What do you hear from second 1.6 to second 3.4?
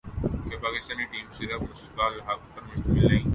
مصباح الحق پر مشتمل نہیں